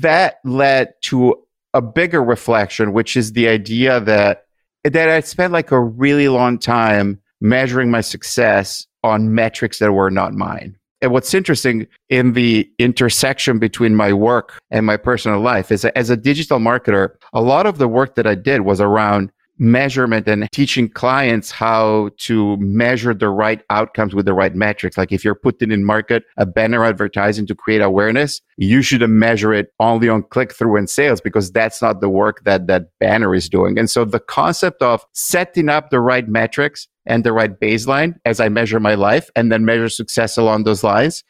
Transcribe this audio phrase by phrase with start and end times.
[0.00, 1.36] that led to
[1.74, 4.44] a bigger reflection, which is the idea that
[4.84, 10.10] that I spent like a really long time measuring my success on metrics that were
[10.10, 10.76] not mine.
[11.02, 15.96] And what's interesting in the intersection between my work and my personal life is that
[15.96, 20.26] as a digital marketer, a lot of the work that I did was around measurement
[20.26, 24.96] and teaching clients how to measure the right outcomes with the right metrics.
[24.96, 29.52] Like if you're putting in market a banner advertising to create awareness, you should measure
[29.52, 33.34] it only on click through and sales because that's not the work that that banner
[33.34, 33.78] is doing.
[33.78, 38.40] And so the concept of setting up the right metrics and the right baseline as
[38.40, 41.22] I measure my life and then measure success along those lines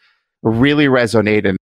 [0.42, 1.56] really resonated.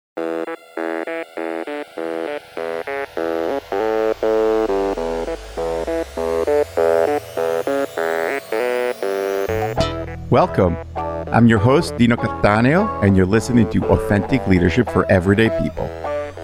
[10.30, 10.78] Welcome.
[10.96, 15.86] I'm your host, Dino Cattaneo, and you're listening to Authentic Leadership for Everyday People,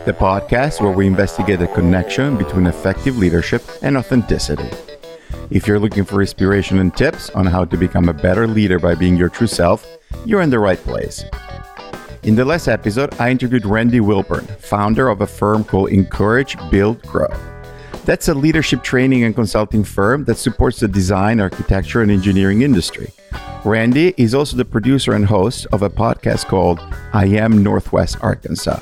[0.05, 4.69] the podcast where we investigate the connection between effective leadership and authenticity.
[5.51, 8.95] If you're looking for inspiration and tips on how to become a better leader by
[8.95, 9.87] being your true self,
[10.27, 11.25] you're in the right place.
[12.23, 17.01] In the last episode, I interviewed Randy Wilburn, founder of a firm called Encourage, Build,
[17.03, 17.29] Grow.
[18.05, 23.11] That's a leadership training and consulting firm that supports the design, architecture, and engineering industry.
[23.65, 26.81] Randy is also the producer and host of a podcast called
[27.13, 28.81] I Am Northwest Arkansas.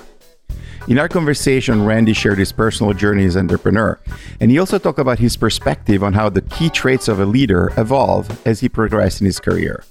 [0.87, 3.99] In our conversation, Randy shared his personal journey as an entrepreneur,
[4.41, 7.73] and he also talked about his perspective on how the key traits of a leader
[7.77, 9.85] evolve as he progressed in his career.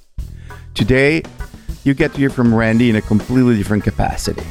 [0.74, 1.22] Today,
[1.84, 4.44] you get to hear from Randy in a completely different capacity.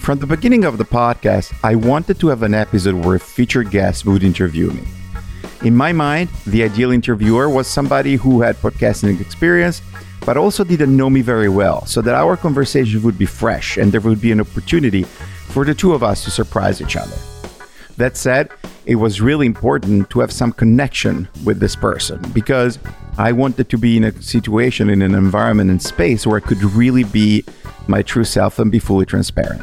[0.00, 3.70] From the beginning of the podcast, I wanted to have an episode where a featured
[3.70, 4.84] guest would interview me.
[5.64, 9.80] In my mind, the ideal interviewer was somebody who had podcasting experience,
[10.26, 13.92] but also didn't know me very well, so that our conversation would be fresh and
[13.92, 17.16] there would be an opportunity for the two of us to surprise each other.
[17.96, 18.50] That said,
[18.86, 22.80] it was really important to have some connection with this person because
[23.16, 26.62] I wanted to be in a situation, in an environment and space where I could
[26.64, 27.44] really be
[27.86, 29.62] my true self and be fully transparent.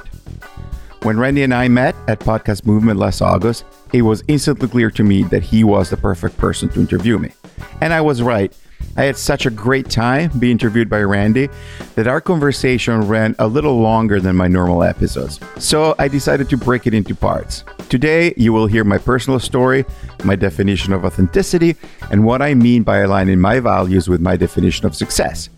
[1.04, 5.04] When Randy and I met at Podcast Movement last August, it was instantly clear to
[5.04, 7.32] me that he was the perfect person to interview me.
[7.80, 8.54] And I was right.
[8.98, 11.48] I had such a great time being interviewed by Randy
[11.96, 15.40] that our conversation ran a little longer than my normal episodes.
[15.58, 17.64] So I decided to break it into parts.
[17.88, 19.86] Today, you will hear my personal story,
[20.26, 21.78] my definition of authenticity,
[22.12, 25.50] and what I mean by aligning my values with my definition of success.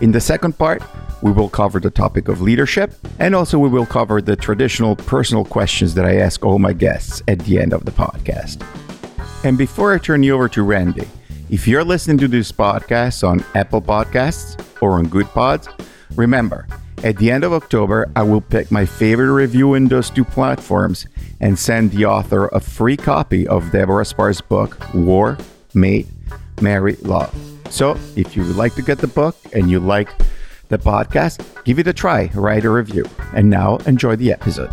[0.00, 0.82] In the second part,
[1.22, 5.44] we will cover the topic of leadership, and also we will cover the traditional personal
[5.44, 8.62] questions that I ask all my guests at the end of the podcast.
[9.44, 11.06] And before I turn you over to Randy,
[11.50, 15.68] if you're listening to this podcast on Apple Podcasts or on Goodpods,
[16.16, 16.66] remember,
[17.04, 21.06] at the end of October, I will pick my favorite review in those two platforms
[21.40, 25.38] and send the author a free copy of Deborah Spar's book, Work,
[25.74, 26.08] Mate,
[26.60, 27.32] Marry, Love.
[27.70, 30.08] So if you would like to get the book and you like
[30.68, 33.04] the podcast, give it a try, write a review.
[33.34, 34.70] And now enjoy the episode.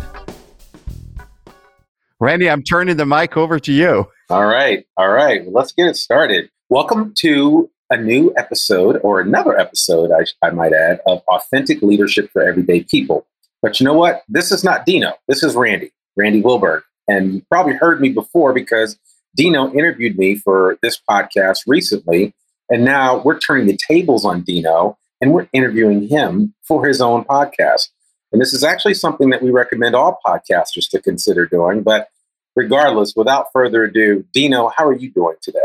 [2.18, 4.08] Randy, I'm turning the mic over to you.
[4.30, 4.86] All right.
[4.96, 5.42] All right.
[5.50, 6.50] Let's get it started.
[6.70, 12.30] Welcome to a new episode, or another episode, I, I might add, of Authentic Leadership
[12.32, 13.26] for Everyday People.
[13.62, 14.22] But you know what?
[14.28, 15.12] This is not Dino.
[15.28, 16.82] This is Randy, Randy Wilburn.
[17.06, 18.98] And you probably heard me before because
[19.36, 22.34] Dino interviewed me for this podcast recently.
[22.70, 27.24] And now we're turning the tables on Dino and we're interviewing him for his own
[27.24, 27.88] podcast.
[28.32, 31.82] And this is actually something that we recommend all podcasters to consider doing.
[31.82, 32.08] But
[32.54, 35.58] regardless, without further ado, Dino, how are you doing today?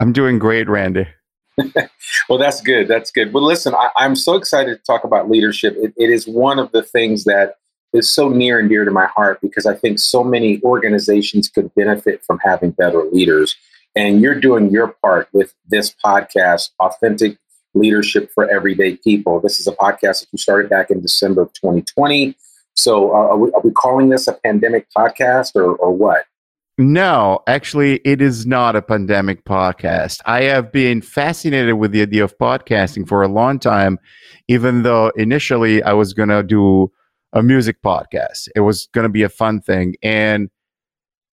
[0.00, 1.06] I'm doing great, Randy.
[2.28, 2.88] well, that's good.
[2.88, 3.32] That's good.
[3.32, 5.74] Well, listen, I, am so excited to talk about leadership.
[5.78, 7.54] It, it is one of the things that
[7.92, 11.74] is so near and dear to my heart because I think so many organizations could
[11.74, 13.56] benefit from having better leaders.
[13.94, 17.38] And you're doing your part with this podcast, Authentic
[17.76, 19.40] Leadership for Everyday People.
[19.40, 22.34] This is a podcast that you started back in December of 2020.
[22.74, 26.24] So, uh, are, we, are, we, calling this a pandemic podcast or, or what?
[26.78, 30.20] No, actually, it is not a pandemic podcast.
[30.26, 33.98] I have been fascinated with the idea of podcasting for a long time,
[34.48, 36.92] even though initially I was going to do
[37.32, 38.48] a music podcast.
[38.54, 39.96] It was going to be a fun thing.
[40.02, 40.50] And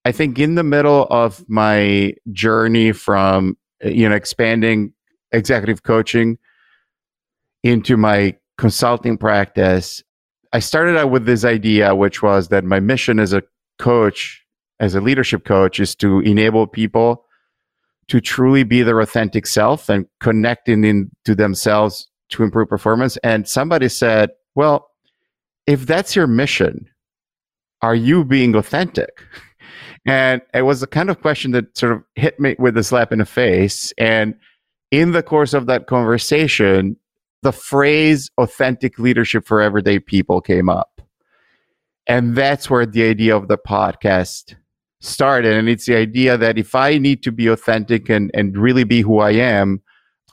[0.06, 4.94] I think in the middle of my journey from, you know, expanding
[5.34, 6.38] executive coaching
[7.64, 10.04] into my consulting practice,
[10.54, 13.44] I started out with this idea, which was that my mission as a
[13.80, 14.46] coach,
[14.80, 17.26] as a leadership coach, is to enable people
[18.08, 23.18] to truly be their authentic self and connecting into themselves to improve performance.
[23.24, 24.90] And somebody said, well,
[25.66, 26.90] if that's your mission,
[27.82, 29.10] are you being authentic?
[30.06, 33.14] And it was the kind of question that sort of hit me with a slap
[33.14, 33.94] in the face.
[33.98, 34.36] And
[34.94, 36.96] in the course of that conversation,
[37.42, 41.02] the phrase authentic leadership for everyday people came up.
[42.06, 44.54] And that's where the idea of the podcast
[45.02, 45.56] started.
[45.56, 49.02] And it's the idea that if I need to be authentic and, and really be
[49.02, 49.82] who I am,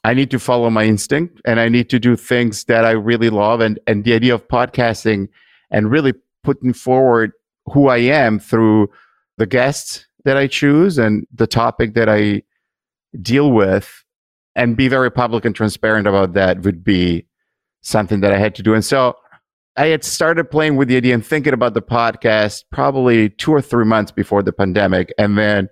[0.04, 3.30] I need to follow my instinct and I need to do things that I really
[3.30, 3.62] love.
[3.62, 5.28] And, and the idea of podcasting
[5.70, 6.12] and really
[6.44, 7.32] putting forward
[7.72, 8.90] who I am through
[9.38, 12.42] the guests that I choose and the topic that I
[13.22, 14.04] deal with
[14.56, 17.26] and be very public and transparent about that would be
[17.82, 18.74] something that I had to do.
[18.74, 19.16] And so
[19.76, 23.62] I had started playing with the idea and thinking about the podcast probably two or
[23.62, 25.12] three months before the pandemic.
[25.16, 25.68] And then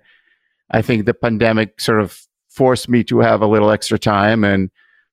[0.71, 4.71] I think the pandemic sort of forced me to have a little extra time and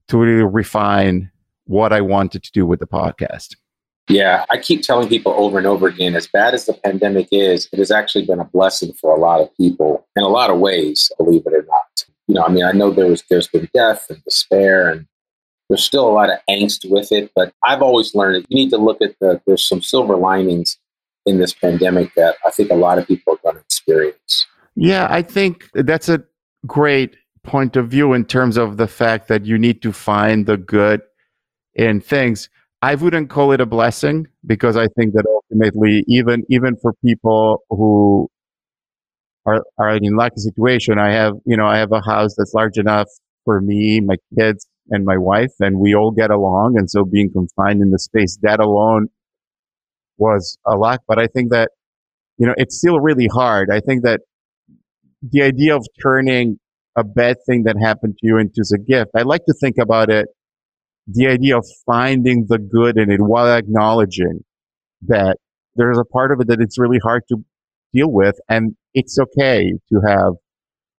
[0.09, 1.31] to really refine
[1.65, 3.57] what I wanted to do with the podcast.
[4.09, 7.69] Yeah, I keep telling people over and over again as bad as the pandemic is,
[7.73, 10.59] it has actually been a blessing for a lot of people in a lot of
[10.59, 11.76] ways, believe it or not.
[12.29, 15.07] You know, I mean, I know there's there's been death and despair and
[15.69, 18.71] there's still a lot of angst with it, but I've always learned that you need
[18.71, 20.79] to look at the there's some silver linings
[21.25, 24.47] in this pandemic that I think a lot of people are going to experience.
[24.77, 26.23] Yeah, I think that's a
[26.67, 30.57] great point of view in terms of the fact that you need to find the
[30.57, 31.01] good
[31.75, 32.49] in things.
[32.83, 37.63] I wouldn't call it a blessing because I think that ultimately, even even for people
[37.71, 38.31] who
[39.47, 42.79] are are in lucky situation, I have you know I have a house that's large
[42.79, 43.09] enough
[43.45, 46.77] for me, my kids, and my wife, and we all get along.
[46.77, 49.09] And so, being confined in the space, that alone
[50.19, 51.01] was a lot.
[51.09, 51.71] But I think that
[52.39, 53.71] you know it's still really hard.
[53.71, 54.21] I think that
[55.23, 56.59] the idea of turning
[56.97, 59.11] a bad thing that happened to you into a gift.
[59.15, 60.27] I like to think about it,
[61.07, 64.41] the idea of finding the good in it while acknowledging
[65.03, 65.37] that
[65.77, 67.45] there's a part of it that it's really hard to
[67.97, 68.39] deal with.
[68.49, 70.35] And it's okay to have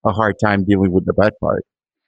[0.05, 1.63] a hard time dealing with the bad part.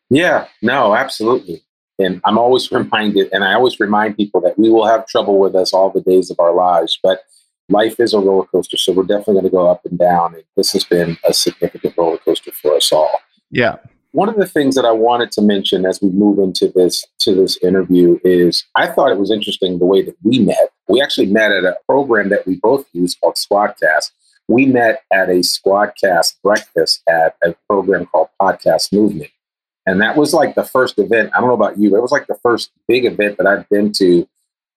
[0.10, 1.64] Yeah, no, absolutely.
[2.00, 5.54] And I'm always reminded, and I always remind people that we will have trouble with
[5.56, 7.24] us all the days of our lives, but
[7.68, 8.78] life is a roller coaster.
[8.78, 10.34] So we're definitely going to go up and down.
[10.34, 13.12] And this has been a significant roller coaster for us all.
[13.52, 13.76] Yeah.
[14.12, 17.36] One of the things that I wanted to mention as we move into this to
[17.36, 20.72] this interview is I thought it was interesting the way that we met.
[20.88, 24.10] We actually met at a program that we both use called Squadcast.
[24.50, 29.30] We met at a Squadcast breakfast at a program called Podcast Movement.
[29.86, 31.31] And that was like the first event.
[31.36, 33.92] I don't know about you, it was like the first big event that I've been
[33.94, 34.28] to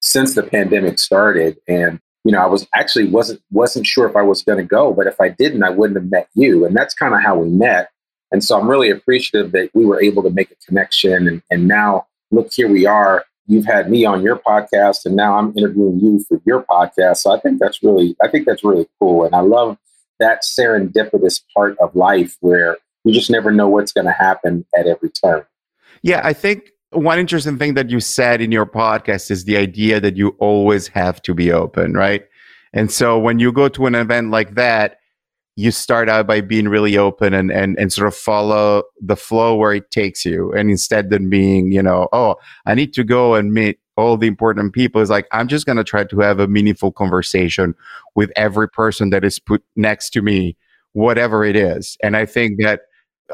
[0.01, 1.57] since the pandemic started.
[1.67, 4.93] And you know, I was actually wasn't wasn't sure if I was going to go,
[4.93, 6.67] but if I didn't, I wouldn't have met you.
[6.67, 7.91] And that's kind of how we met.
[8.31, 11.29] And so I'm really appreciative that we were able to make a connection.
[11.29, 13.25] And, and now, look, here we are.
[13.47, 17.19] You've had me on your podcast, and now I'm interviewing you for your podcast.
[17.19, 19.25] So I think that's really, I think that's really cool.
[19.25, 19.79] And I love
[20.21, 24.87] that serendipitous part of life where you just never know what's going to happen at
[24.87, 25.45] every turn.
[26.03, 29.99] Yeah, I think one interesting thing that you said in your podcast is the idea
[30.01, 32.25] that you always have to be open, right?
[32.73, 34.99] And so when you go to an event like that,
[35.57, 39.55] you start out by being really open and, and, and sort of follow the flow
[39.55, 40.53] where it takes you.
[40.53, 44.27] And instead than being, you know, oh, I need to go and meet all the
[44.27, 47.75] important people is like, I'm just going to try to have a meaningful conversation
[48.15, 50.57] with every person that is put next to me,
[50.93, 51.99] whatever it is.
[52.03, 52.83] And I think that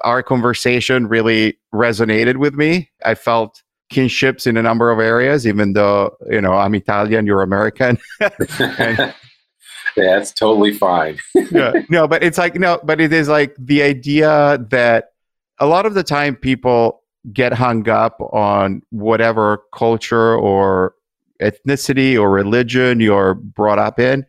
[0.03, 2.91] our conversation really resonated with me.
[3.05, 7.43] I felt kinships in a number of areas, even though, you know, I'm Italian, you're
[7.43, 7.99] American.
[8.61, 9.15] and,
[9.99, 11.19] yeah, it's totally fine.
[11.51, 15.11] yeah, no, but it's like no, but it is like the idea that
[15.59, 17.03] a lot of the time people
[17.33, 20.95] get hung up on whatever culture or
[21.43, 24.25] ethnicity or religion you're brought up in.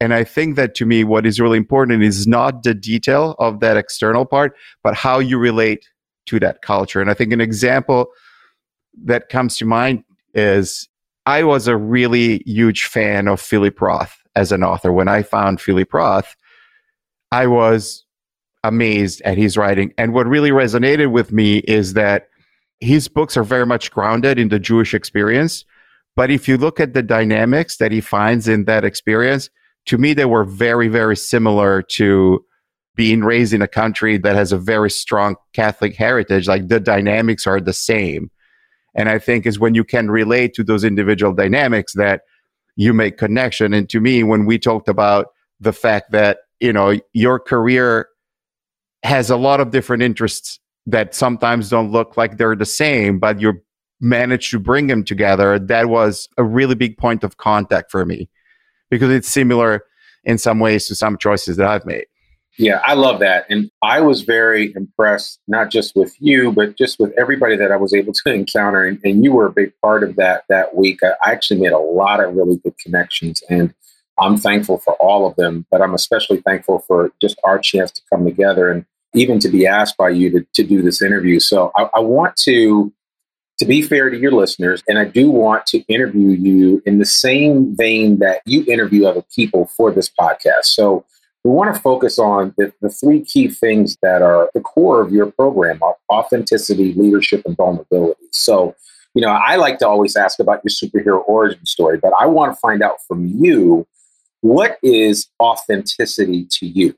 [0.00, 3.60] And I think that to me, what is really important is not the detail of
[3.60, 5.88] that external part, but how you relate
[6.26, 7.00] to that culture.
[7.00, 8.08] And I think an example
[9.04, 10.04] that comes to mind
[10.34, 10.88] is
[11.26, 14.92] I was a really huge fan of Philip Roth as an author.
[14.92, 16.36] When I found Philip Roth,
[17.30, 18.04] I was
[18.62, 19.92] amazed at his writing.
[19.98, 22.28] And what really resonated with me is that
[22.80, 25.64] his books are very much grounded in the Jewish experience.
[26.16, 29.50] But if you look at the dynamics that he finds in that experience,
[29.86, 32.44] to me, they were very, very similar to
[32.96, 36.46] being raised in a country that has a very strong Catholic heritage.
[36.46, 38.30] Like the dynamics are the same.
[38.94, 42.22] And I think is when you can relate to those individual dynamics that
[42.76, 43.72] you make connection.
[43.72, 45.28] And to me, when we talked about
[45.60, 48.08] the fact that, you know, your career
[49.02, 53.40] has a lot of different interests that sometimes don't look like they're the same, but
[53.40, 53.62] you
[54.00, 58.28] managed to bring them together, that was a really big point of contact for me
[58.90, 59.84] because it's similar
[60.24, 62.06] in some ways to some choices that I've made.
[62.56, 63.46] Yeah, I love that.
[63.50, 67.76] And I was very impressed, not just with you, but just with everybody that I
[67.76, 68.84] was able to encounter.
[68.84, 71.00] And, and you were a big part of that that week.
[71.02, 73.42] I, I actually made a lot of really good connections.
[73.48, 73.74] And
[74.18, 78.02] I'm thankful for all of them, but I'm especially thankful for just our chance to
[78.12, 78.84] come together and
[79.14, 81.40] even to be asked by you to, to do this interview.
[81.40, 82.92] So I, I want to
[83.58, 87.04] to be fair to your listeners, and I do want to interview you in the
[87.04, 90.64] same vein that you interview other people for this podcast.
[90.64, 91.04] So
[91.44, 95.12] we want to focus on the, the three key things that are the core of
[95.12, 95.78] your program
[96.10, 98.26] authenticity, leadership, and vulnerability.
[98.32, 98.74] So,
[99.14, 102.52] you know, I like to always ask about your superhero origin story, but I want
[102.52, 103.86] to find out from you
[104.40, 106.96] what is authenticity to you?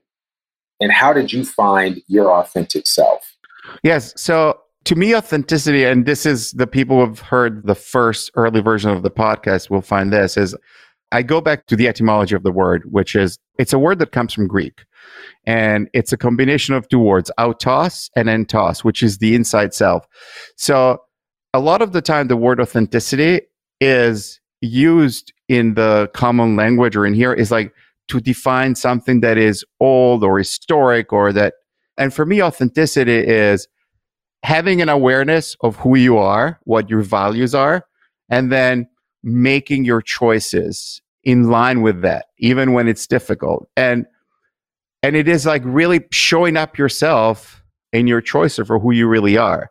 [0.80, 3.36] And how did you find your authentic self?
[3.82, 4.12] Yes.
[4.20, 8.90] So to me, authenticity, and this is the people who've heard the first early version
[8.90, 10.54] of the podcast will find this is
[11.12, 14.12] I go back to the etymology of the word, which is it's a word that
[14.12, 14.84] comes from Greek.
[15.46, 20.06] And it's a combination of two words, autos and entos, which is the inside self.
[20.56, 20.98] So
[21.54, 23.42] a lot of the time, the word authenticity
[23.80, 27.72] is used in the common language or in here is like
[28.08, 31.54] to define something that is old or historic or that
[31.98, 33.68] and for me authenticity is
[34.42, 37.84] having an awareness of who you are what your values are
[38.30, 38.88] and then
[39.26, 43.68] making your choices in line with that even when it's difficult.
[43.76, 44.06] And
[45.02, 49.36] and it is like really showing up yourself in your choice for who you really
[49.36, 49.70] are.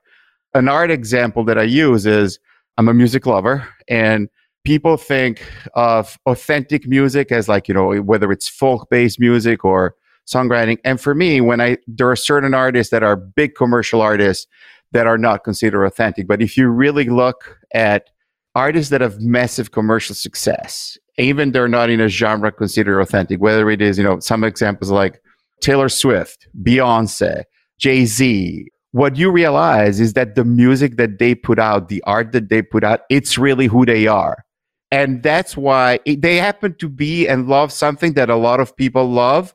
[0.54, 2.38] An art example that i use is
[2.78, 4.28] i'm a music lover and
[4.66, 5.42] people think
[5.76, 9.96] of authentic music as like you know whether it's folk based music or
[10.28, 10.80] songwriting.
[10.84, 14.48] And for me when i there are certain artists that are big commercial artists
[14.92, 16.28] that are not considered authentic.
[16.28, 18.10] But if you really look at
[18.56, 23.70] artists that have massive commercial success even they're not in a genre considered authentic whether
[23.70, 25.22] it is you know some examples like
[25.62, 27.44] taylor swift beyonce
[27.78, 32.50] jay-z what you realize is that the music that they put out the art that
[32.50, 34.46] they put out it's really who they are
[34.92, 38.76] and that's why it, they happen to be and love something that a lot of
[38.76, 39.54] people love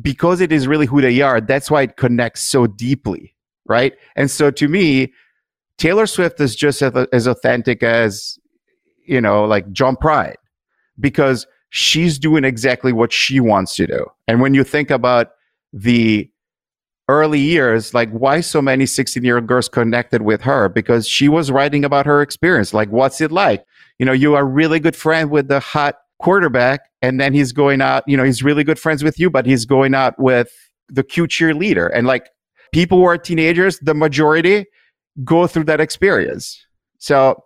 [0.00, 1.40] because it is really who they are.
[1.40, 3.34] That's why it connects so deeply,
[3.66, 3.94] right?
[4.16, 5.12] And so to me,
[5.78, 8.38] Taylor Swift is just as, authentic as,
[9.06, 10.36] you know, like John Prine,
[11.00, 14.06] because she's doing exactly what she wants to do.
[14.28, 15.32] And when you think about
[15.72, 16.30] the
[17.08, 20.68] early years, like why so many 16 year old girls connected with her?
[20.68, 22.72] Because she was writing about her experience.
[22.72, 23.64] Like, what's it like?
[23.98, 27.80] you know, you are really good friend with the hot quarterback, and then he's going
[27.80, 30.50] out, you know, he's really good friends with you, but he's going out with
[30.88, 31.90] the cute cheerleader.
[31.94, 32.30] And like
[32.72, 34.66] people who are teenagers, the majority
[35.22, 36.66] go through that experience.
[36.98, 37.42] So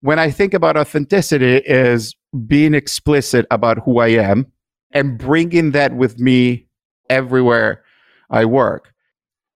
[0.00, 2.14] when I think about authenticity is
[2.46, 4.46] being explicit about who I am
[4.92, 6.66] and bringing that with me
[7.08, 7.82] everywhere
[8.30, 8.92] I work.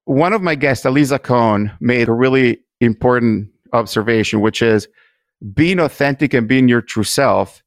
[0.04, 4.88] One of my guests, Eliza Cohn, made a really important observation, which is
[5.54, 7.62] being authentic and being your true self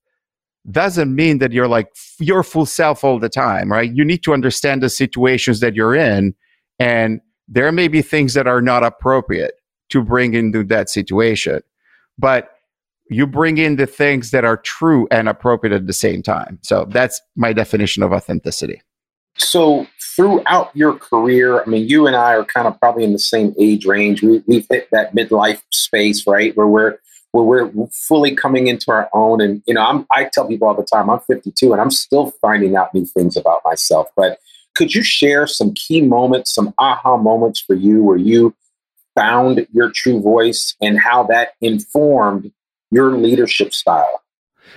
[0.69, 1.87] doesn't mean that you're like
[2.19, 3.91] your full self all the time, right?
[3.93, 6.35] You need to understand the situations that you're in,
[6.77, 9.53] and there may be things that are not appropriate
[9.89, 11.61] to bring into that situation.
[12.17, 12.51] But
[13.09, 16.59] you bring in the things that are true and appropriate at the same time.
[16.61, 18.81] So that's my definition of authenticity.
[19.37, 23.19] So throughout your career, I mean, you and I are kind of probably in the
[23.19, 24.23] same age range.
[24.23, 26.97] We, we've hit that midlife space, right, where we're
[27.31, 29.41] where we're fully coming into our own.
[29.41, 32.33] And, you know, I'm, I tell people all the time, I'm 52 and I'm still
[32.41, 34.07] finding out new things about myself.
[34.15, 34.39] But
[34.75, 38.55] could you share some key moments, some aha moments for you where you
[39.17, 42.51] found your true voice and how that informed
[42.91, 44.21] your leadership style?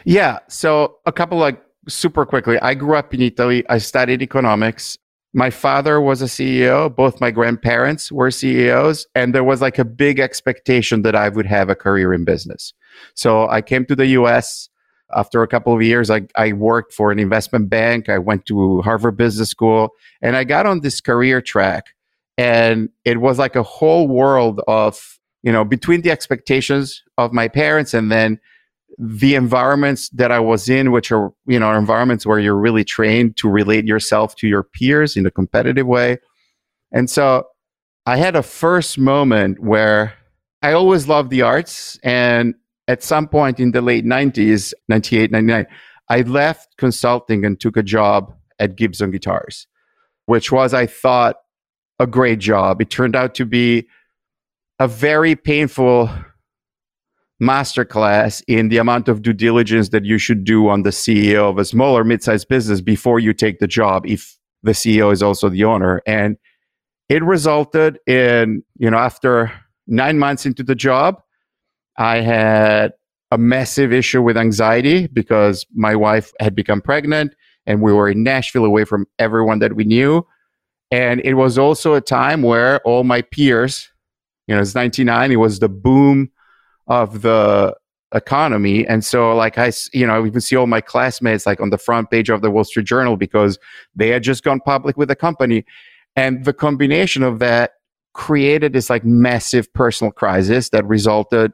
[0.05, 0.39] Yeah.
[0.49, 2.59] So, a couple like super quickly.
[2.61, 3.65] I grew up in Italy.
[3.69, 4.97] I studied economics
[5.33, 9.85] my father was a CEO, both my grandparents were CEOs, and there was like a
[9.85, 12.73] big expectation that I would have a career in business.
[13.15, 14.69] So I came to the US.
[15.17, 18.09] After a couple of years, I, I worked for an investment bank.
[18.09, 19.91] I went to Harvard Business School
[20.23, 21.87] and I got on this career track.
[22.41, 27.49] And it was like a whole world of, you know, between the expectations of my
[27.49, 28.41] parents and then
[28.99, 33.37] the environments that I was in, which are, you know, environments where you're really trained
[33.37, 36.17] to relate yourself to your peers in a competitive way.
[36.91, 37.45] And so
[38.07, 40.15] I had a first moment where
[40.63, 41.99] I always loved the arts.
[42.03, 42.55] And
[42.89, 45.67] at some point in the late 90s, 98, 99,
[46.09, 49.67] I left consulting and took a job at Gibson Guitars,
[50.25, 51.37] which was, I thought,
[52.01, 52.81] a great job.
[52.81, 53.87] It turned out to be
[54.81, 56.11] a very painful
[57.41, 61.59] masterclass in the amount of due diligence that you should do on the CEO of
[61.59, 65.49] a small or mid-sized business before you take the job if the CEO is also
[65.49, 66.03] the owner.
[66.07, 66.37] And
[67.11, 69.53] it resulted in, you know, after
[69.87, 71.23] nine months into the job,
[71.99, 72.93] I had
[73.31, 77.35] a massive issue with anxiety because my wife had become pregnant
[77.67, 80.27] and we were in Nashville away from everyone that we knew.
[80.91, 83.89] And it was also a time where all my peers,
[84.47, 86.31] you know, it's 99, it was the boom
[86.89, 87.77] of the
[88.13, 88.87] economy.
[88.87, 91.79] And so, like, I, you know, I even see all my classmates like on the
[91.79, 93.59] front page of the Wall Street Journal because
[93.95, 95.65] they had just gone public with the company.
[96.17, 97.73] And the combination of that
[98.13, 101.53] created this like massive personal crisis that resulted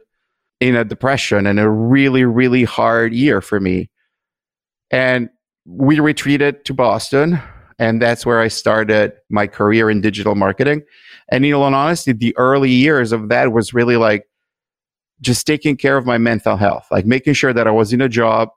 [0.61, 3.91] in a depression and a really, really hard year for me.
[4.91, 5.29] And
[5.67, 7.41] we retreated to Boston,
[7.79, 10.83] and that's where I started my career in digital marketing.
[11.29, 14.27] And you know, in honesty, the early years of that was really like
[15.21, 18.09] just taking care of my mental health, like making sure that I was in a
[18.09, 18.51] job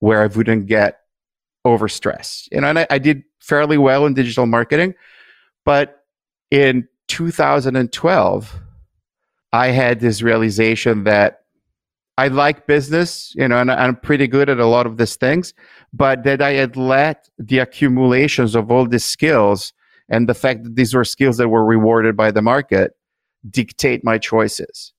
[0.00, 1.00] where I wouldn't get
[1.66, 2.48] overstressed.
[2.52, 4.94] You know, and I, I did fairly well in digital marketing,
[5.64, 6.04] but
[6.50, 8.60] in 2012,
[9.52, 11.43] I had this realization that
[12.16, 15.52] I like business, you know, and I'm pretty good at a lot of these things,
[15.92, 19.72] but that I had let the accumulations of all these skills
[20.08, 22.92] and the fact that these were skills that were rewarded by the market
[23.50, 24.92] dictate my choices.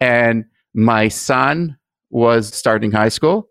[0.00, 1.76] And my son
[2.10, 3.50] was starting high school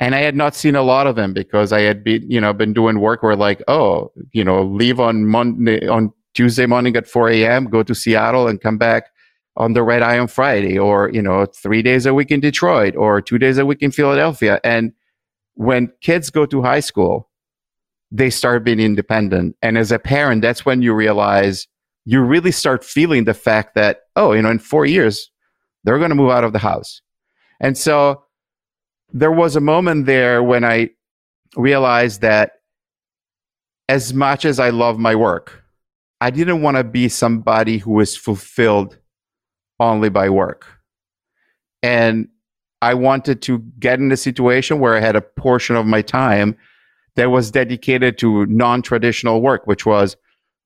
[0.00, 2.52] and I had not seen a lot of him because I had been, you know,
[2.52, 7.08] been doing work where like, oh, you know, leave on Monday, on Tuesday morning at
[7.08, 9.10] 4 a.m., go to Seattle and come back
[9.58, 12.94] on the red eye on Friday, or, you know, three days a week in Detroit
[12.96, 14.60] or two days a week in Philadelphia.
[14.62, 14.92] And
[15.54, 17.28] when kids go to high school,
[18.10, 19.56] they start being independent.
[19.60, 21.66] And as a parent, that's when you realize
[22.04, 25.30] you really start feeling the fact that, oh, you know, in four years,
[25.82, 27.02] they're going to move out of the house.
[27.60, 28.22] And so
[29.12, 30.90] there was a moment there when I
[31.56, 32.52] realized that
[33.88, 35.64] as much as I love my work,
[36.20, 38.98] I didn't want to be somebody who was fulfilled
[39.80, 40.66] only by work.
[41.82, 42.28] And
[42.82, 46.56] I wanted to get in a situation where I had a portion of my time
[47.16, 50.16] that was dedicated to non traditional work, which was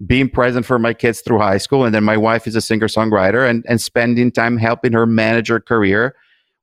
[0.04, 1.84] being present for my kids through high school.
[1.84, 5.48] And then my wife is a singer songwriter and, and spending time helping her manage
[5.48, 6.14] her career,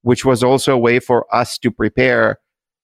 [0.02, 2.40] which was also a way for us to prepare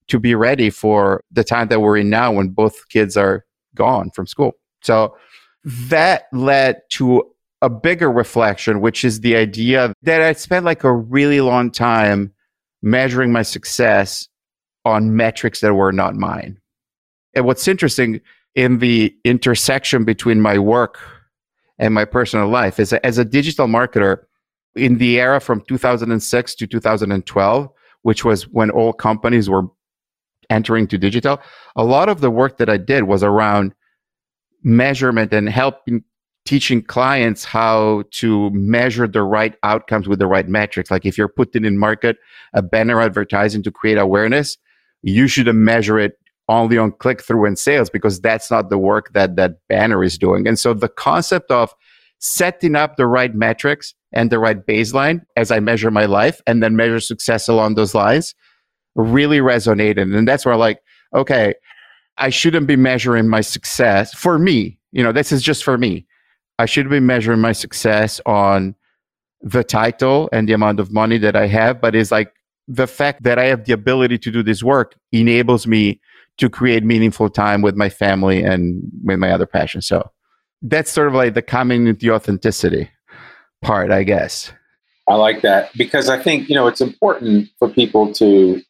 [0.07, 4.11] to be ready for the time that we're in now when both kids are gone
[4.11, 4.53] from school.
[4.81, 5.15] So
[5.65, 7.23] that led to
[7.65, 12.31] a bigger reflection, which is the idea that I spent like a really long time
[12.83, 14.29] measuring my success
[14.85, 16.59] on metrics that were not mine.
[17.33, 18.21] And what's interesting
[18.53, 20.99] in the intersection between my work
[21.79, 24.19] and my personal life is as a digital marketer
[24.75, 27.69] in the era from 2006 to 2012,
[28.03, 29.63] which was when all companies were
[30.51, 31.41] entering to digital,
[31.75, 33.73] a lot of the work that I did was around
[34.61, 36.03] measurement and helping
[36.45, 40.91] teaching clients how to measure the right outcomes with the right metrics.
[40.91, 42.17] Like if you're putting in market
[42.53, 44.57] a banner advertising to create awareness,
[45.01, 49.11] you should measure it only on click through and sales because that's not the work
[49.13, 50.47] that that banner is doing.
[50.47, 51.73] And so the concept of
[52.19, 56.61] setting up the right metrics and the right baseline as I measure my life and
[56.61, 58.35] then measure success along those lines
[58.95, 60.15] really resonated.
[60.15, 60.79] And that's where like,
[61.13, 61.55] okay,
[62.17, 64.79] I shouldn't be measuring my success for me.
[64.91, 66.05] You know, this is just for me.
[66.59, 68.75] I should be measuring my success on
[69.41, 72.33] the title and the amount of money that I have, but it's like
[72.67, 75.99] the fact that I have the ability to do this work enables me
[76.37, 79.85] to create meaningful time with my family and with my other passions.
[79.85, 80.09] So
[80.61, 82.89] that's sort of like the coming with the authenticity
[83.61, 84.51] part, I guess.
[85.07, 88.61] I like that because I think, you know, it's important for people to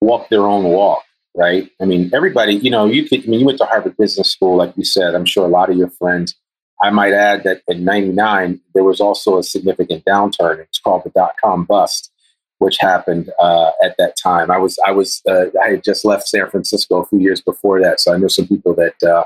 [0.00, 1.02] walk their own walk
[1.34, 1.70] right?
[1.80, 4.56] I mean, everybody, you know, you could, I mean, you went to Harvard Business School,
[4.56, 5.14] like you said.
[5.14, 6.34] I'm sure a lot of your friends.
[6.82, 10.60] I might add that in '99 there was also a significant downturn.
[10.60, 12.10] It's called the dot com bust,
[12.58, 14.50] which happened uh, at that time.
[14.50, 17.80] I was, I was, uh, I had just left San Francisco a few years before
[17.80, 19.24] that, so I know some people that uh,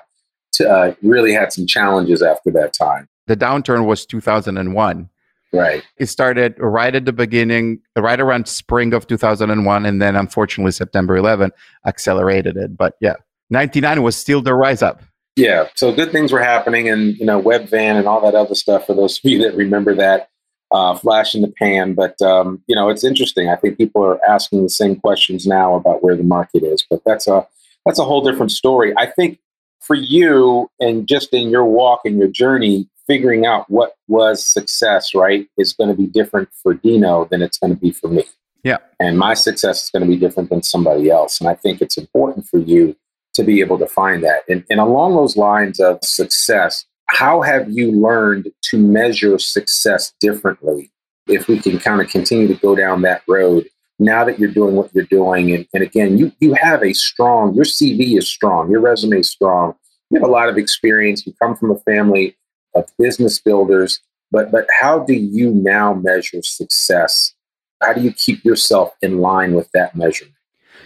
[0.53, 3.09] t- uh, really had some challenges after that time.
[3.27, 5.09] The downturn was 2001
[5.53, 5.83] Right.
[5.97, 9.87] It started right at the beginning, right around spring of 2001.
[9.87, 11.51] And then unfortunately, September 11
[11.87, 12.77] accelerated it.
[12.77, 13.15] But yeah,
[13.51, 15.03] 99 was still the rise up.
[15.37, 15.69] Yeah.
[15.75, 18.95] So good things were happening and, you know, Webvan and all that other stuff for
[18.95, 20.31] those of you that remember that
[20.71, 21.93] uh, flash in the pan.
[21.93, 23.49] But, um, you know, it's interesting.
[23.49, 27.03] I think people are asking the same questions now about where the market is, but
[27.05, 27.47] that's a,
[27.85, 28.95] that's a whole different story.
[28.97, 29.39] I think
[29.81, 35.15] for you and just in your walk and your journey figuring out what was success,
[35.15, 38.25] right, is going to be different for Dino than it's going to be for me.
[38.65, 38.79] Yeah.
[38.99, 41.41] And my success is going to be different than somebody else.
[41.41, 42.97] And I think it's important for you
[43.37, 44.43] to be able to find that.
[44.49, 50.91] And, and along those lines of success, how have you learned to measure success differently?
[51.29, 53.69] If we can kind of continue to go down that road
[53.99, 55.53] now that you're doing what you're doing.
[55.53, 59.31] And, and again, you, you have a strong, your CV is strong, your resume is
[59.31, 59.75] strong.
[60.11, 61.27] You have a lot of experience.
[61.27, 62.37] You come from a family
[62.75, 64.01] of business builders.
[64.31, 67.35] But, but how do you now measure success?
[67.83, 70.35] How do you keep yourself in line with that measurement?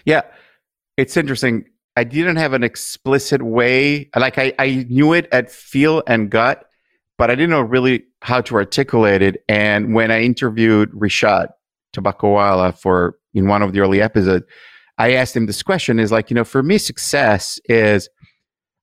[0.04, 0.22] Yeah,
[0.96, 1.66] it's interesting.
[2.00, 4.08] I didn't have an explicit way.
[4.16, 6.64] Like I, I knew it at feel and gut,
[7.18, 9.44] but I didn't know really how to articulate it.
[9.50, 11.48] And when I interviewed Rishad
[11.92, 14.46] Tobaccowala for in one of the early episodes,
[14.96, 18.08] I asked him this question: is like, you know, for me, success is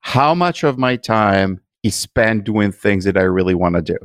[0.01, 3.97] how much of my time is spent doing things that I really want to do.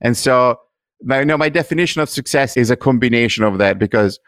[0.00, 0.60] And so,
[1.02, 4.18] my, you know, my definition of success is a combination of that because,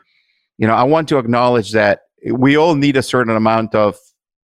[0.58, 2.00] you know, I want to acknowledge that
[2.32, 3.96] we all need a certain amount of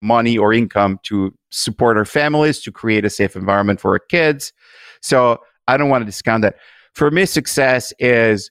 [0.01, 4.53] money or income to support our families, to create a safe environment for our kids.
[5.01, 6.57] So I don't want to discount that.
[6.95, 8.51] For me, success is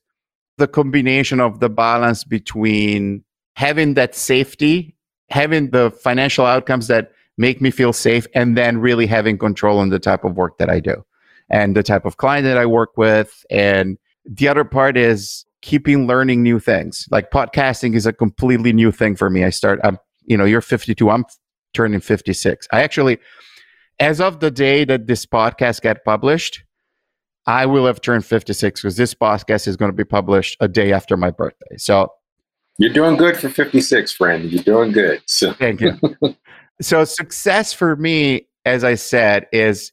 [0.58, 3.24] the combination of the balance between
[3.56, 4.96] having that safety,
[5.30, 9.90] having the financial outcomes that make me feel safe, and then really having control on
[9.90, 11.04] the type of work that I do
[11.50, 13.46] and the type of client that I work with.
[13.50, 17.08] And the other part is keeping learning new things.
[17.12, 19.44] Like podcasting is a completely new thing for me.
[19.44, 21.26] I start, I'm, you know, you're 52, I'm
[21.74, 22.68] turning 56.
[22.72, 23.20] I actually,
[24.00, 26.64] as of the day that this podcast get published,
[27.46, 30.94] I will have turned 56 because this podcast is going to be published a day
[30.94, 31.78] after my birthday.
[31.78, 32.12] So
[32.78, 34.52] you're doing good for 56, friend.
[34.52, 35.22] You're doing good.
[35.26, 35.54] So.
[35.54, 36.00] Thank you.
[36.82, 39.92] so success for me, as I said, is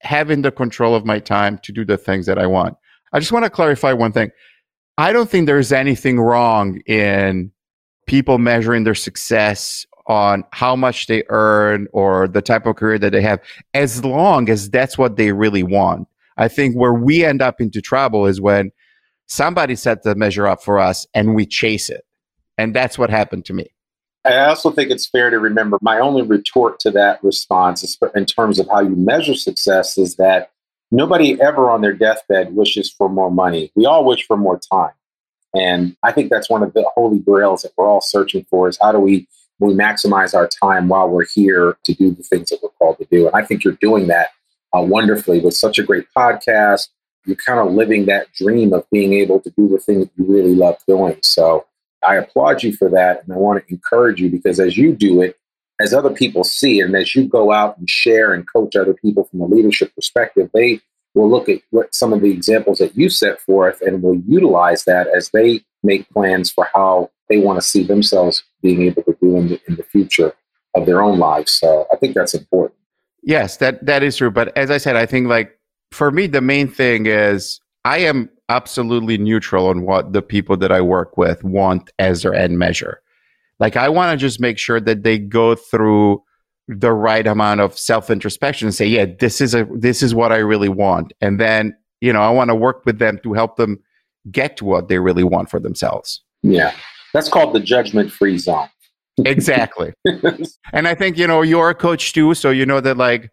[0.00, 2.76] having the control of my time to do the things that I want.
[3.12, 4.30] I just want to clarify one thing.
[4.96, 7.50] I don't think there's anything wrong in
[8.06, 13.12] people measuring their success on how much they earn or the type of career that
[13.12, 13.40] they have,
[13.72, 16.06] as long as that's what they really want.
[16.36, 18.70] I think where we end up into trouble is when
[19.26, 22.04] somebody set the measure up for us and we chase it.
[22.58, 23.66] And that's what happened to me.
[24.24, 28.58] I also think it's fair to remember my only retort to that response in terms
[28.58, 30.50] of how you measure success is that
[30.90, 33.72] nobody ever on their deathbed wishes for more money.
[33.74, 34.92] We all wish for more time.
[35.54, 38.78] And I think that's one of the holy grails that we're all searching for is
[38.82, 39.28] how do we,
[39.60, 43.06] we maximize our time while we're here to do the things that we're called to
[43.10, 43.26] do.
[43.26, 44.30] And I think you're doing that
[44.76, 46.88] uh, wonderfully with such a great podcast.
[47.24, 50.24] You're kind of living that dream of being able to do the thing that you
[50.26, 51.18] really love doing.
[51.22, 51.66] So
[52.06, 53.22] I applaud you for that.
[53.22, 55.38] And I want to encourage you because as you do it,
[55.80, 59.24] as other people see and as you go out and share and coach other people
[59.24, 60.80] from a leadership perspective, they
[61.14, 64.84] will look at what some of the examples that you set forth and will utilize
[64.84, 69.16] that as they make plans for how they want to see themselves being able to
[69.20, 70.32] do in the, in the future
[70.74, 71.52] of their own lives.
[71.52, 72.78] So I think that's important.
[73.22, 74.30] Yes, that that is true.
[74.30, 75.58] But as I said, I think like
[75.92, 80.70] for me, the main thing is I am absolutely neutral on what the people that
[80.70, 83.00] I work with want as their end measure.
[83.60, 86.22] Like I want to just make sure that they go through
[86.68, 90.32] the right amount of self introspection and say, yeah, this is a this is what
[90.32, 91.12] I really want.
[91.20, 93.78] And then, you know, I want to work with them to help them
[94.30, 96.22] get to what they really want for themselves.
[96.42, 96.74] Yeah.
[97.12, 98.68] That's called the judgment free zone.
[99.24, 99.92] exactly.
[100.72, 102.34] and I think, you know, you're a coach too.
[102.34, 103.30] So you know that like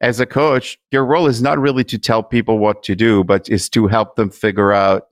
[0.00, 3.48] as a coach, your role is not really to tell people what to do, but
[3.48, 5.08] is to help them figure out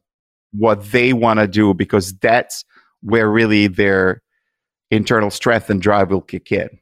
[0.52, 2.64] what they want to do because that's
[3.00, 4.22] where really their
[4.90, 6.78] internal strength and drive will kick in.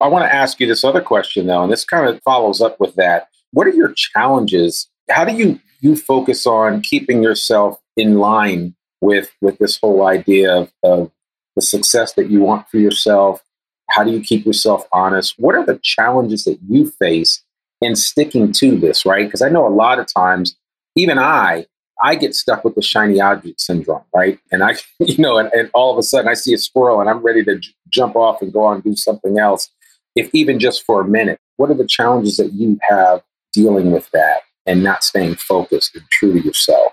[0.00, 2.78] I want to ask you this other question though, and this kind of follows up
[2.80, 3.28] with that.
[3.52, 4.88] What are your challenges?
[5.10, 10.54] How do you you focus on keeping yourself in line with with this whole idea
[10.54, 11.10] of, of
[11.54, 13.42] the success that you want for yourself?
[13.90, 15.34] How do you keep yourself honest?
[15.38, 17.42] What are the challenges that you face
[17.80, 19.26] in sticking to this, right?
[19.26, 20.56] Because I know a lot of times,
[20.96, 21.66] even I,
[22.02, 24.38] I get stuck with the shiny object syndrome, right?
[24.52, 27.08] And I, you know, and, and all of a sudden I see a squirrel and
[27.08, 29.70] I'm ready to j- jump off and go on and do something else,
[30.14, 31.38] if even just for a minute.
[31.56, 36.04] What are the challenges that you have dealing with that and not staying focused and
[36.10, 36.92] true to yourself?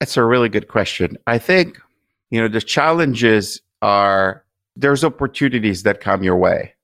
[0.00, 1.18] That's a really good question.
[1.26, 1.78] I think,
[2.30, 4.44] you know, the challenges are
[4.76, 6.74] there's opportunities that come your way,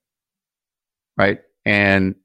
[1.17, 1.41] right?
[1.65, 2.15] And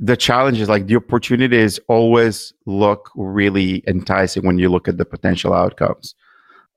[0.00, 5.04] the challenge is like the opportunities always look really enticing when you look at the
[5.04, 6.14] potential outcomes.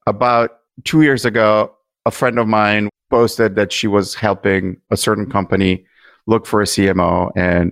[0.08, 0.52] About
[0.84, 1.74] two years ago,
[2.06, 5.86] a friend of mine posted that she was helping a certain company
[6.26, 7.72] look for a CMO, and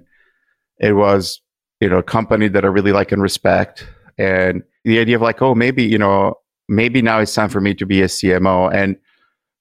[0.80, 1.42] it was
[1.80, 3.88] you know, a company that I really like and respect.
[4.18, 6.36] And the idea of like, oh, maybe, you know,
[6.68, 8.74] maybe now it's time for me to be a CMO.
[8.74, 8.98] And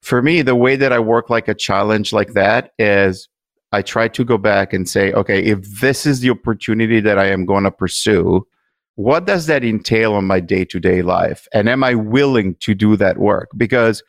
[0.03, 3.29] for me, the way that I work like a challenge like that is
[3.72, 7.26] I try to go back and say, okay, if this is the opportunity that I
[7.26, 8.46] am going to pursue,
[8.94, 11.46] what does that entail on my day to day life?
[11.52, 13.50] And am I willing to do that work?
[13.57, 14.02] Because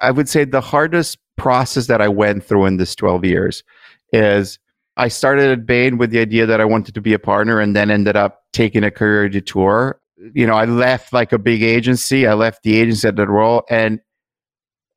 [0.00, 3.62] I would say the hardest process that I went through in this 12 years
[4.12, 4.58] is
[4.96, 7.74] I started at Bain with the idea that I wanted to be a partner and
[7.74, 10.00] then ended up taking a career detour.
[10.34, 12.26] You know, I left like a big agency.
[12.26, 13.62] I left the agency at that role.
[13.70, 14.00] And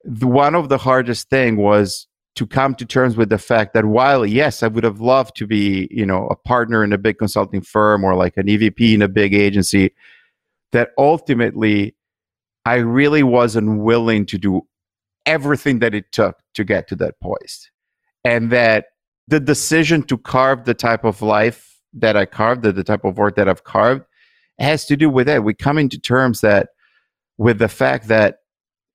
[0.04, 3.86] the, one of the hardest thing was to come to terms with the fact that
[3.86, 7.18] while yes i would have loved to be you know a partner in a big
[7.18, 9.94] consulting firm or like an evp in a big agency
[10.72, 11.96] that ultimately
[12.66, 14.62] i really wasn't willing to do
[15.26, 17.70] everything that it took to get to that point
[18.24, 18.86] and that
[19.28, 23.36] the decision to carve the type of life that i carved the type of work
[23.36, 24.04] that i've carved
[24.62, 25.44] has to do with that.
[25.44, 26.70] We come into terms that
[27.38, 28.38] with the fact that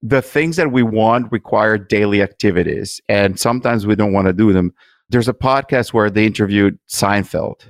[0.09, 4.53] the things that we want require daily activities, and sometimes we don't want to do
[4.53, 4.73] them.
[5.09, 7.63] There's a podcast where they interviewed Seinfeld,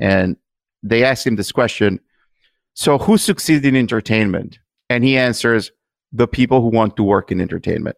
[0.00, 0.36] and
[0.82, 2.00] they asked him this question
[2.74, 4.58] So, who succeeds in entertainment?
[4.90, 5.70] And he answers,
[6.12, 7.96] The people who want to work in entertainment.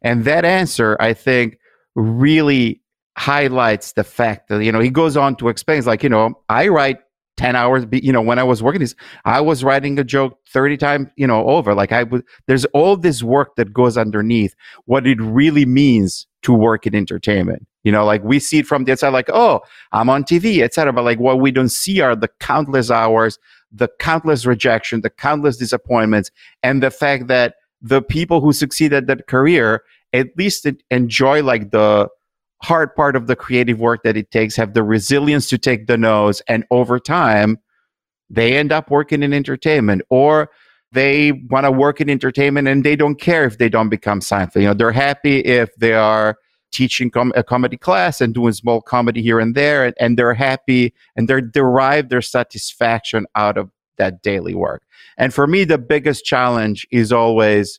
[0.00, 1.58] And that answer, I think,
[1.96, 2.82] really
[3.18, 6.68] highlights the fact that, you know, he goes on to explain, like, you know, I
[6.68, 6.98] write
[7.36, 8.94] 10 hours you know when i was working this
[9.24, 11.74] i was writing a joke 30 times you know over.
[11.74, 16.52] Like i would there's all this work that goes underneath what it really means to
[16.52, 17.66] work in entertainment.
[17.82, 19.60] You know like we see it from the outside like oh
[19.92, 23.38] i'm on tv etc but like what we don't see are the countless hours
[23.72, 26.30] the countless rejection the countless disappointments
[26.62, 29.82] and the fact that the people who succeed at that career
[30.14, 32.08] at least enjoy like the
[32.64, 35.98] hard part of the creative work that it takes have the resilience to take the
[35.98, 37.58] nose and over time
[38.30, 40.50] they end up working in entertainment or
[40.92, 44.62] they want to work in entertainment and they don't care if they don't become Seinfeld.
[44.62, 46.36] You know, they're happy if they are
[46.72, 50.34] teaching com- a comedy class and doing small comedy here and there, and, and they're
[50.34, 54.82] happy and they derive their satisfaction out of that daily work.
[55.16, 57.78] And for me, the biggest challenge is always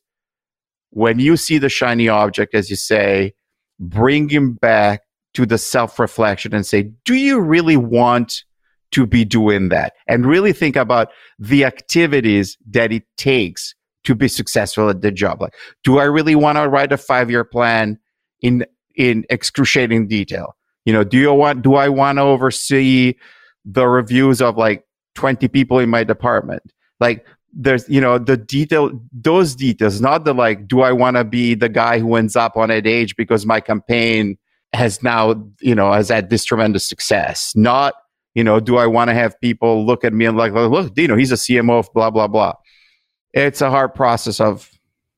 [0.92, 3.34] when you see the shiny object, as you say,
[3.80, 5.02] bring him back
[5.34, 8.44] to the self reflection and say, do you really want
[8.92, 9.94] to be doing that?
[10.08, 15.42] And really think about the activities that it takes to be successful at the job.
[15.42, 18.00] Like, do I really want to write a five year plan
[18.42, 20.56] in, in excruciating detail?
[20.86, 23.16] You know, do you want, do I want to oversee
[23.66, 24.86] the reviews of like
[25.16, 26.62] 20 people in my department?
[27.00, 31.24] Like, there's you know the detail those details not the like do i want to
[31.24, 34.38] be the guy who ends up on Ad Age because my campaign
[34.76, 37.54] has now you know has had this tremendous success.
[37.56, 37.96] Not
[38.36, 41.16] you know do i want to have people look at me and like look dino
[41.16, 42.54] he's a cmo of blah blah blah.
[43.34, 44.70] It's a hard process of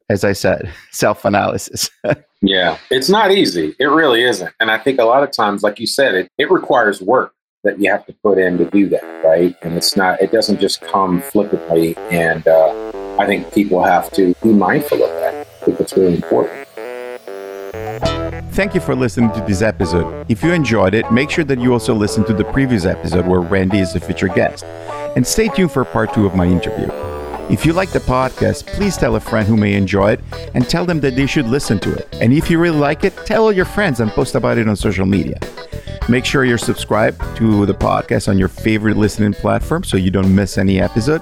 [0.10, 1.90] as i said self-analysis.
[2.44, 3.76] Yeah it's not easy.
[3.80, 4.54] It really isn't.
[4.60, 7.80] And i think a lot of times like you said it, it requires work that
[7.80, 9.56] you have to put in to do that, right?
[9.62, 11.98] And it's not, it doesn't just come flippantly.
[12.12, 15.48] And uh, I think people have to be mindful of that.
[15.62, 16.68] I think it's really important.
[18.54, 20.26] Thank you for listening to this episode.
[20.30, 23.40] If you enjoyed it, make sure that you also listen to the previous episode where
[23.40, 24.64] Randy is a featured guest.
[25.16, 26.90] And stay tuned for part two of my interview.
[27.50, 30.20] If you like the podcast, please tell a friend who may enjoy it
[30.54, 32.08] and tell them that they should listen to it.
[32.20, 34.76] And if you really like it, tell all your friends and post about it on
[34.76, 35.40] social media.
[36.10, 40.34] Make sure you're subscribed to the podcast on your favorite listening platform so you don't
[40.34, 41.22] miss any episode.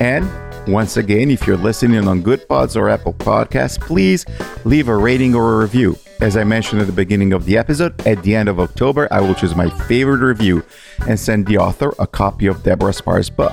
[0.00, 0.28] And
[0.66, 4.26] once again, if you're listening on Goodpods or Apple Podcasts, please
[4.64, 5.96] leave a rating or a review.
[6.20, 9.20] As I mentioned at the beginning of the episode, at the end of October, I
[9.20, 10.64] will choose my favorite review
[11.06, 13.52] and send the author a copy of Deborah Spar's book.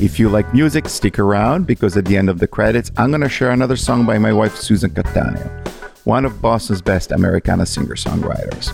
[0.00, 3.20] If you like music, stick around because at the end of the credits, I'm going
[3.20, 5.68] to share another song by my wife, Susan Cattaneo,
[6.06, 8.72] one of Boston's best Americana singer songwriters.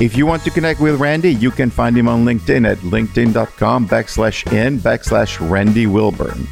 [0.00, 3.88] If you want to connect with Randy, you can find him on LinkedIn at linkedin.com
[3.88, 6.48] backslash in backslash Randy Wilburn.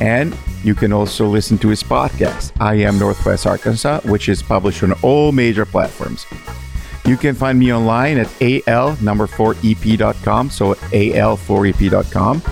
[0.00, 4.82] And you can also listen to his podcast, I Am Northwest Arkansas, which is published
[4.82, 6.26] on all major platforms.
[7.06, 8.28] You can find me online at
[8.68, 12.42] al number 4ep.com, so al4ep.com.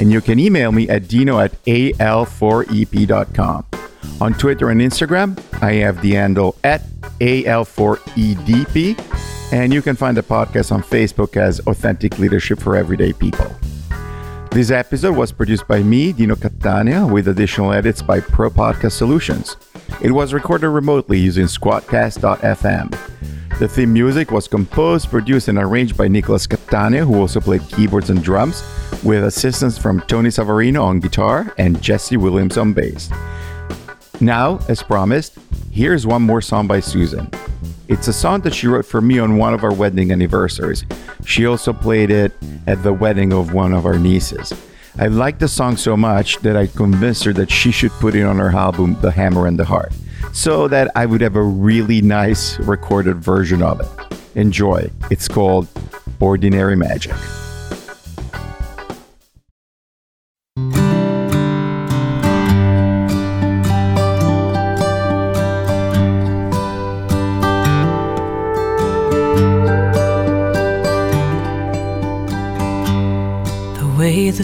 [0.00, 3.64] And you can email me at dino at al4ep.com.
[4.20, 6.82] On Twitter and Instagram, I have the handle at
[7.20, 9.17] al4edp
[9.52, 13.50] and you can find the podcast on Facebook as Authentic Leadership for Everyday People.
[14.50, 19.56] This episode was produced by me, Dino Cattaneo, with additional edits by Pro Podcast Solutions.
[20.02, 23.58] It was recorded remotely using Squadcast.fm.
[23.58, 28.10] The theme music was composed, produced, and arranged by Nicholas Cattaneo, who also played keyboards
[28.10, 28.62] and drums,
[29.02, 33.10] with assistance from Tony Savarino on guitar and Jesse Williams on bass.
[34.20, 35.38] Now, as promised,
[35.70, 37.30] here's one more song by Susan.
[37.88, 40.84] It's a song that she wrote for me on one of our wedding anniversaries.
[41.24, 42.32] She also played it
[42.66, 44.52] at the wedding of one of our nieces.
[44.98, 48.24] I liked the song so much that I convinced her that she should put it
[48.24, 49.92] on her album, The Hammer and the Heart
[50.32, 54.18] so that I would have a really nice recorded version of it.
[54.36, 54.90] Enjoy.
[55.10, 55.68] It's called
[56.20, 57.14] Ordinary Magic.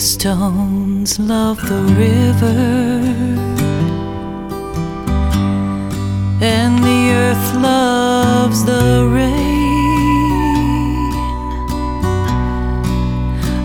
[0.04, 2.58] Stones love the river
[6.42, 9.54] and the earth loves the rain.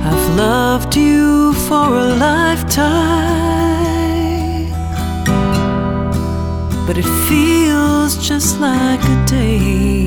[0.09, 2.87] I've loved you for a lifetime,
[6.87, 9.98] but it feels just like a day.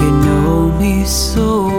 [0.00, 1.69] You know me so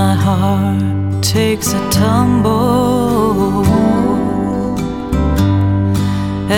[0.00, 3.64] my heart takes a tumble.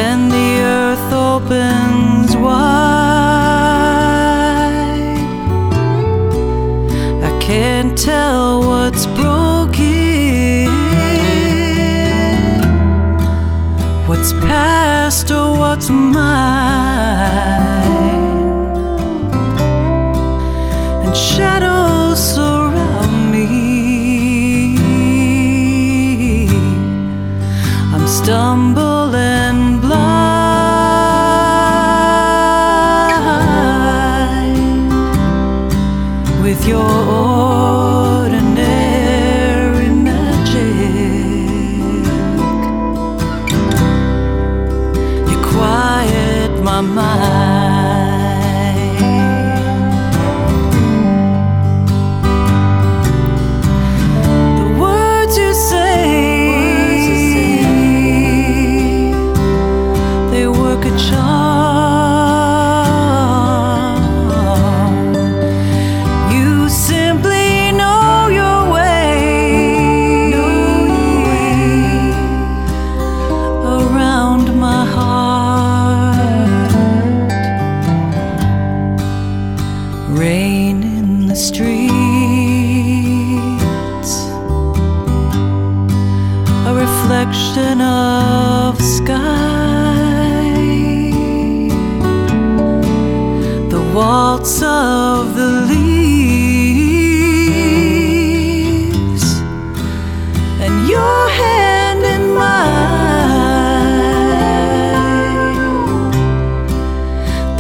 [0.05, 3.27] And the earth opens wide.
[7.29, 10.70] I can't tell what's broken,
[14.09, 17.65] what's past or what's mine,
[46.77, 47.45] my mind.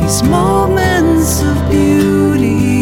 [0.06, 2.75] These moments of beauty.